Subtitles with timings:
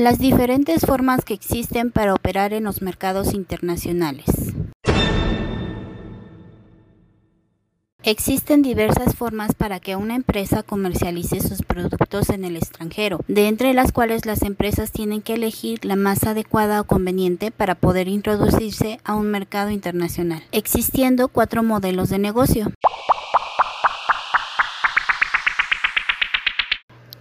[0.00, 4.24] Las diferentes formas que existen para operar en los mercados internacionales.
[8.02, 13.74] Existen diversas formas para que una empresa comercialice sus productos en el extranjero, de entre
[13.74, 19.00] las cuales las empresas tienen que elegir la más adecuada o conveniente para poder introducirse
[19.04, 22.72] a un mercado internacional, existiendo cuatro modelos de negocio.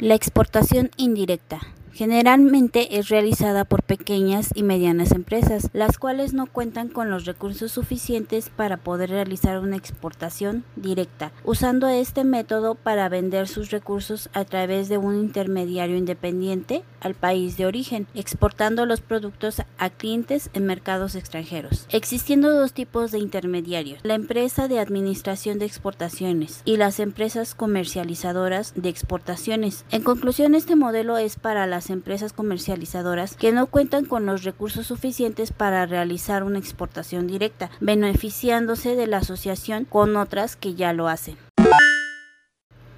[0.00, 1.60] La exportación indirecta.
[1.94, 7.70] Generalmente es realizada por pequeñas y medianas empresas, las cuales no cuentan con los recursos
[7.70, 14.44] suficientes para poder realizar una exportación directa, usando este método para vender sus recursos a
[14.44, 20.66] través de un intermediario independiente al país de origen, exportando los productos a clientes en
[20.66, 21.86] mercados extranjeros.
[21.90, 28.72] Existiendo dos tipos de intermediarios, la empresa de administración de exportaciones y las empresas comercializadoras
[28.74, 29.84] de exportaciones.
[29.92, 34.86] En conclusión, este modelo es para las empresas comercializadoras que no cuentan con los recursos
[34.86, 41.08] suficientes para realizar una exportación directa, beneficiándose de la asociación con otras que ya lo
[41.08, 41.36] hacen.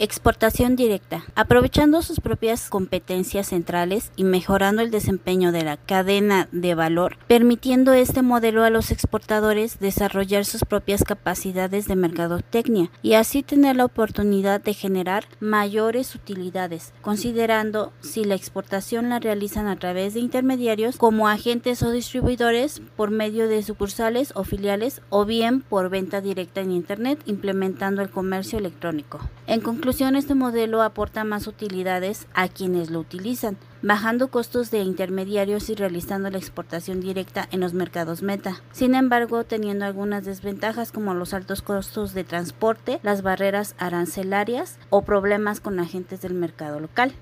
[0.00, 1.24] Exportación directa.
[1.36, 7.92] Aprovechando sus propias competencias centrales y mejorando el desempeño de la cadena de valor, permitiendo
[7.92, 13.84] este modelo a los exportadores desarrollar sus propias capacidades de mercadotecnia y así tener la
[13.84, 20.96] oportunidad de generar mayores utilidades, considerando si la exportación la realizan a través de intermediarios
[20.96, 26.62] como agentes o distribuidores por medio de sucursales o filiales o bien por venta directa
[26.62, 29.20] en Internet implementando el comercio electrónico.
[29.46, 35.74] En este modelo aporta más utilidades a quienes lo utilizan, bajando costos de intermediarios y
[35.74, 38.62] realizando la exportación directa en los mercados meta.
[38.72, 45.02] Sin embargo, teniendo algunas desventajas como los altos costos de transporte, las barreras arancelarias o
[45.02, 47.12] problemas con agentes del mercado local.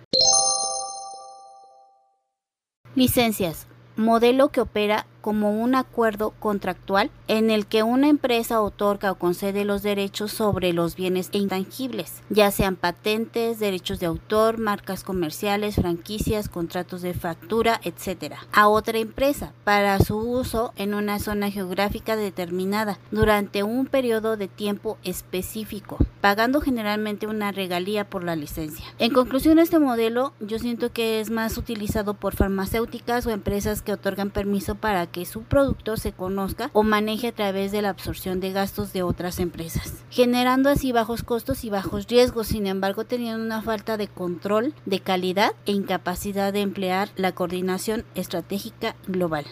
[2.94, 3.66] Licencias.
[3.96, 9.64] Modelo que opera como un acuerdo contractual en el que una empresa otorga o concede
[9.64, 16.50] los derechos sobre los bienes intangibles, ya sean patentes, derechos de autor, marcas comerciales, franquicias,
[16.50, 22.98] contratos de factura, etc., a otra empresa para su uso en una zona geográfica determinada
[23.10, 28.84] durante un periodo de tiempo específico, pagando generalmente una regalía por la licencia.
[28.98, 33.92] En conclusión, este modelo yo siento que es más utilizado por farmacéuticas o empresas que
[33.92, 38.40] otorgan permiso para que su producto se conozca o maneje a través de la absorción
[38.40, 43.44] de gastos de otras empresas, generando así bajos costos y bajos riesgos, sin embargo teniendo
[43.44, 49.44] una falta de control de calidad e incapacidad de emplear la coordinación estratégica global.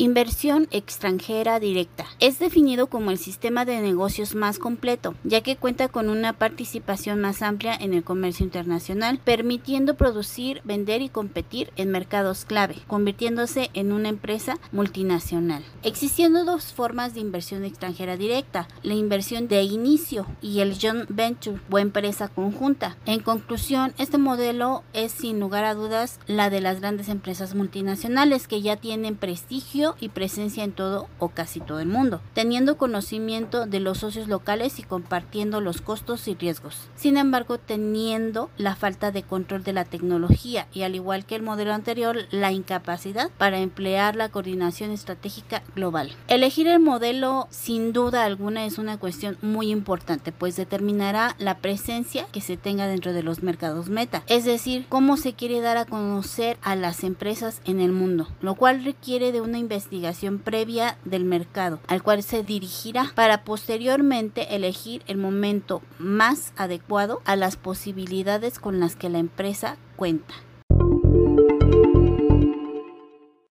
[0.00, 2.06] Inversión extranjera directa.
[2.20, 7.20] Es definido como el sistema de negocios más completo, ya que cuenta con una participación
[7.20, 13.68] más amplia en el comercio internacional, permitiendo producir, vender y competir en mercados clave, convirtiéndose
[13.74, 15.62] en una empresa multinacional.
[15.82, 21.60] Existiendo dos formas de inversión extranjera directa, la inversión de inicio y el joint venture
[21.70, 22.96] o empresa conjunta.
[23.04, 28.48] En conclusión, este modelo es sin lugar a dudas la de las grandes empresas multinacionales
[28.48, 33.66] que ya tienen prestigio y presencia en todo o casi todo el mundo, teniendo conocimiento
[33.66, 36.88] de los socios locales y compartiendo los costos y riesgos.
[36.96, 41.42] Sin embargo, teniendo la falta de control de la tecnología y al igual que el
[41.42, 46.12] modelo anterior, la incapacidad para emplear la coordinación estratégica global.
[46.28, 52.26] Elegir el modelo sin duda alguna es una cuestión muy importante, pues determinará la presencia
[52.32, 55.84] que se tenga dentro de los mercados meta, es decir, cómo se quiere dar a
[55.84, 60.98] conocer a las empresas en el mundo, lo cual requiere de una investigación investigación previa
[61.06, 67.56] del mercado, al cual se dirigirá para posteriormente elegir el momento más adecuado a las
[67.56, 70.34] posibilidades con las que la empresa cuenta.